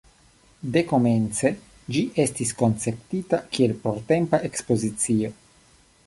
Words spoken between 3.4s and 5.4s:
kiel portempa ekspozicio.